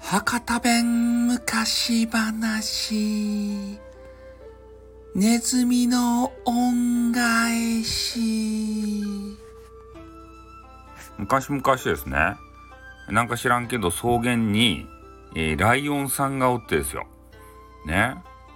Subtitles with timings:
[0.00, 3.78] 博多弁昔話
[5.14, 9.02] ネズミの恩返し。
[11.18, 12.36] 昔々ですね。
[13.10, 14.86] なんか知らんけど草原に、
[15.34, 17.06] えー、ライオンさんがおってですよ。
[17.84, 18.14] ね。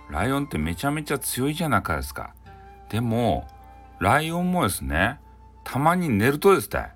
[0.09, 2.33] ライオンってめちゃめちゃ強いじゃなかですか。
[2.89, 3.47] でも
[3.99, 5.21] ライオンもですね
[5.69, 6.93] たまに寝るとですね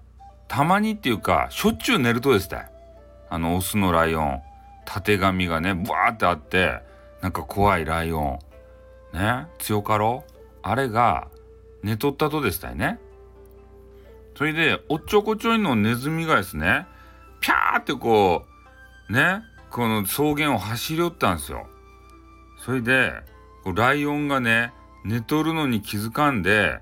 [0.47, 2.67] たまにっていうかしょっちゅう寝るとですね
[3.29, 4.43] あのオスのライオン。
[4.85, 6.81] たてがみがねブワーってあって
[7.21, 8.39] なんか怖いライオン。
[9.13, 10.33] ね強かろう？
[10.63, 11.29] あれが
[11.83, 13.01] 寝とったとでしたよね。
[14.37, 16.87] それでおっちょこちょいのネズミがですね
[17.41, 18.45] ピャーってこ
[19.09, 21.67] うねこの草原を走り寄ったんですよ。
[22.65, 23.13] それで
[23.75, 24.73] ライオンがね
[25.05, 26.79] 寝とるのに気づかんで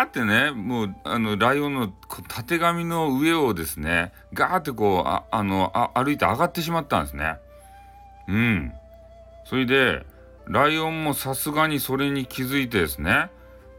[0.00, 1.88] ーってねもうあのライオンの
[2.28, 7.36] たてがみの上をですねガーってこうああの歩いて上がってしまったんですね。
[8.28, 8.72] うん
[9.44, 10.04] それで
[10.46, 13.30] ライオンもさすがにそれに気づいてですね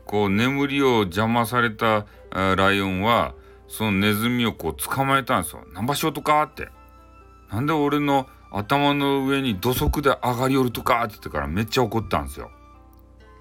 [0.05, 3.33] こう眠りを邪魔されたライオンは
[3.67, 5.63] そのネズミをこう捕まえたんですよ。
[5.73, 6.69] 何場所とかって。
[7.51, 12.49] なんで俺の頭の上に土足で上がり寄るとかって言ってからめっちゃ怒ったんですよ。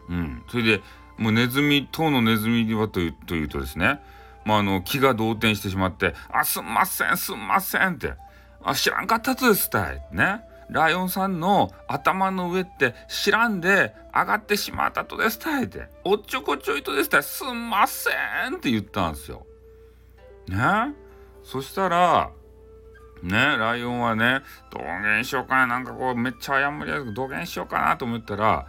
[0.08, 0.42] うん。
[0.48, 0.82] それで
[1.18, 4.00] もうネズミ当のネズミはというというとですね、
[4.44, 8.14] まあ、あの気が動転してしまって「あすんませんすんません」って
[8.62, 10.42] 「あ知らんかったとですたい」ね。
[10.68, 17.22] ライオンさんの頭の上って知らんで上がってしまったとですたいって「おっちょこちょいとですたい。
[17.22, 18.10] すんませ
[18.50, 19.46] ん」って言ったんですよ。
[20.48, 20.94] ね。
[21.44, 22.30] そしたら
[23.22, 24.40] ねライオンはね
[24.72, 25.66] どげんしようかな。
[25.68, 28.66] なんかこうめっちゃ謝りやすくどげんしようかなと思ったら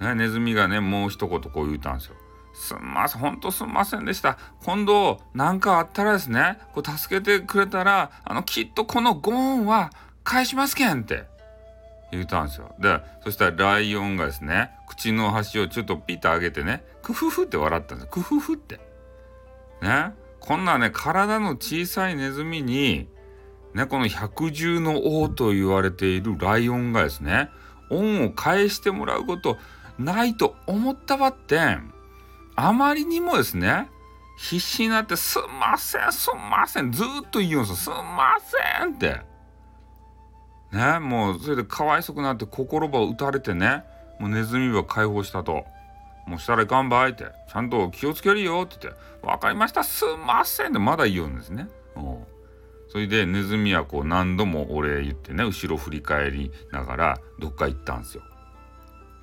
[0.00, 2.16] ね、ネズミがね、もう一言こう言ったんですよ。
[2.54, 4.38] すんません、ほんとすんませんでした。
[4.64, 9.90] 今度、何かあったらですね、こう助けてくれたら、あの、きっとこのゴーンは
[10.24, 11.24] 返しますけんって
[12.10, 12.74] 言ったんですよ。
[12.78, 18.10] で、そしたらライオンがですね、口の端をちょっとピッと上げてね、クフフって笑ったんですよ。
[18.10, 18.80] クフフって。
[19.82, 20.12] ね。
[20.40, 23.08] こんなね、体の小さいネズミに、
[23.74, 27.50] ね、この百獣の王と言われているライオンがですね、
[27.90, 29.58] 恩を返してもらうこと、
[29.98, 31.92] ないと思ったばってん、
[32.56, 33.90] あまりにもですね、
[34.36, 39.20] 必死になって、すんません、すんません、ずっと言うんですよ、すんませんって。
[40.72, 43.84] ね、もうそれでかわいそくなって心ば打たれてね、
[44.20, 45.64] もうネズミは解放したと。
[46.26, 51.68] もうしたらいかんばいって、ちゃんと気をつけるよって言って、わかりました、すんませんってまだ言うんですね。
[51.96, 52.38] うん
[52.88, 58.22] それでネズミはこう何度もお礼言ってね後ろ振り返りながらどっか行ったんですよ。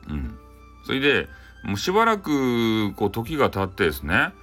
[0.07, 0.37] うん。
[0.85, 1.27] それで
[1.63, 4.33] もうしばらくこう時が経ってですね、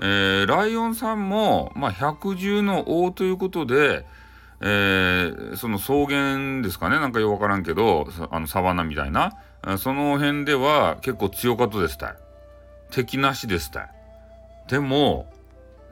[0.00, 4.06] えー、ライオンさんも、まあ、百獣の王ということで、
[4.60, 9.32] えー、その草原ですかねなんかよくわからんけどあのサバナみたいな
[9.78, 12.14] その辺では結構強かったですたい
[12.90, 13.90] 敵なしですたい
[14.68, 15.30] でも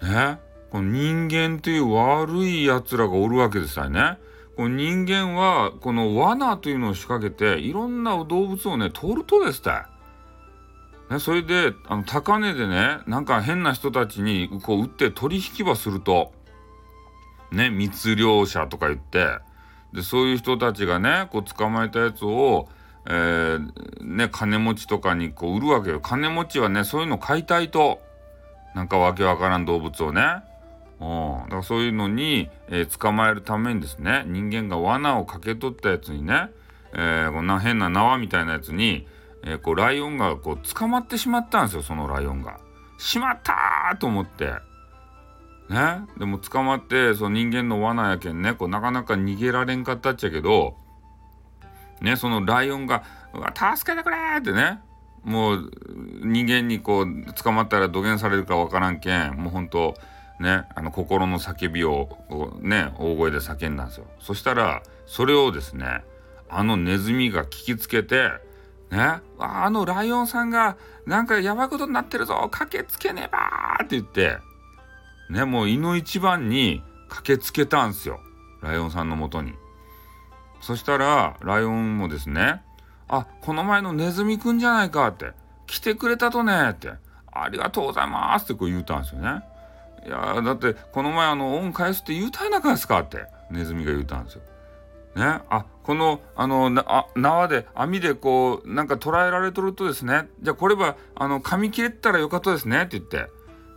[0.03, 0.39] ね
[0.71, 4.19] この人間という悪い奴らがおるわけですよね。
[4.57, 9.98] この人間はこの罠というのを仕掛けていろんな動物をね取るとですたい
[11.11, 16.33] ね、それであの高値でねなんか変な人たちにこう売って取引はすると。
[17.51, 19.39] ね密漁者とか言って。
[19.95, 22.69] でそういう人たちがねこう捕まえたやつを、
[23.07, 26.01] えー、ね金持ちとかにこう売るわけよ。
[26.01, 28.01] 金持ちはねそういうの買いたいと。
[28.75, 30.23] なんかわけわからん動物をね。
[31.01, 36.51] うん、だからそういうのに、えー、捕まえるためにですね人間が罠をかけとったやつにね、
[36.93, 39.07] えー、こんな変な縄みたいなやつに
[39.45, 42.59] えー、こうライオンがこう捕まってしまったんですよそのライオンが。
[42.99, 44.53] しまったと思って。
[45.69, 50.77] ね、でも捕まってその人間の罠やけんねこうなかなか逃げられんかったっちゃけど
[52.01, 53.03] ねそのライオンが
[53.35, 54.81] 「うわ助けてくれ!」ってね
[55.25, 55.71] もう
[56.23, 59.95] 人間にこう捕まったら土下されるかわからんけんもうほんと
[60.41, 62.09] ねあの心の叫びを
[62.61, 66.03] ね大声で叫んだんですよそしたらそれをですね
[66.49, 68.31] あのネズミが聞きつけて
[68.91, 70.77] ね、あのライオンさんが
[71.07, 73.39] なんかやばいことになってるぞ駆けつけねば
[73.83, 74.39] って言って。
[75.31, 78.21] ねもう胃の一番に駆けつけたんすよ。
[78.63, 79.53] ライオンさんのもとに。
[80.61, 82.63] そしたらライオンもですね
[83.09, 85.33] あこの前のネズミくんじゃないかって。
[85.67, 86.93] 来てくれたとねって。
[87.31, 89.43] ありがとうございますってこう言うたんですよね。
[90.07, 94.43] いやだってこの前あの恩返すって言うたいなかですかってネズミが言うたんですよ。
[95.19, 96.71] ね、あこのあの
[97.17, 103.27] 縄で網でこうなんか捉えられとるとですねじゃあこれはあの噛み切れたらよかったですねって言って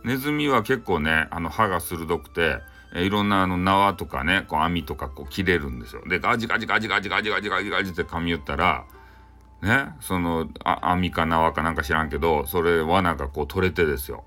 [0.04, 2.58] ネズミは結構ねあの歯が鋭くて
[2.94, 6.02] えいろんなあの縄とかねこう網とかこう切れるんですよ。
[6.06, 8.84] でガジガジガジガジガジガジガジガジって噛み寄ったら
[9.62, 14.22] ねそのあ網か縄かなんか知らんけどそれ罠がこう取れてですよ。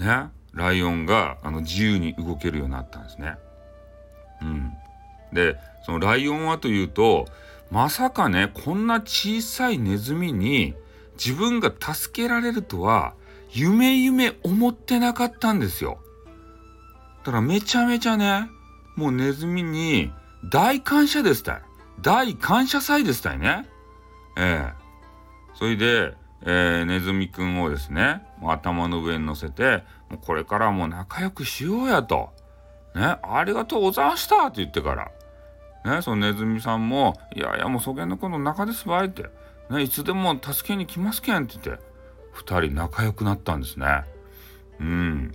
[0.00, 3.36] ねライオンがあの自由に動けるようになったんですね。
[4.42, 4.72] うん、
[5.32, 7.26] でそのライオンはというと
[7.70, 10.74] まさかねこんな小さいネズミに
[11.14, 13.14] 自分が助けられるとは
[13.50, 15.98] 夢夢思ってなかったんですよ。
[17.24, 18.48] だからめちゃめちゃね
[18.96, 20.12] もうネズミに
[20.50, 21.62] 大感謝ですたい。
[22.00, 23.68] 大感謝祭ですたいね。
[24.36, 24.80] ええ
[25.54, 32.30] それで、えー、ネズミくんをですね頭の上に乗せてもうこれからも仲良くしようやと。
[32.94, 35.10] ね、ありがとうございましたって言ってから。
[35.84, 39.30] ね、そのネズミさんも、いやいやもうそげんのこの中ですばいって。
[39.70, 41.82] ね、いつでも助けに来ますけんって言って、
[42.32, 44.04] 二人仲良くなったんですね。
[44.80, 45.32] うん。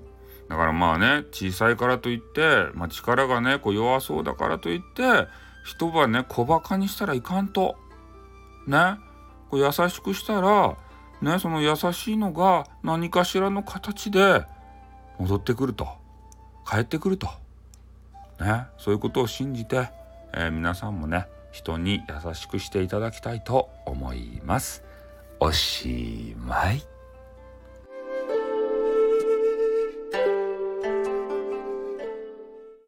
[0.50, 5.27] だからまあね、小さいからといって、まあ、力がね、こう弱そうだからといって、
[5.63, 7.75] 一晩ね、小馬鹿にしたらいかんと。
[8.68, 8.97] ね。
[9.50, 10.77] こう優しくしたら、
[11.21, 14.45] ね、その優しいのが何かしらの形で
[15.18, 15.88] 戻ってくると。
[16.69, 17.27] 帰ってくると。
[18.39, 18.68] ね。
[18.77, 19.89] そういうことを信じて、
[20.33, 24.83] えー、皆さんもね、人に優しくしていただきたいと思います。
[25.39, 26.94] おしまい。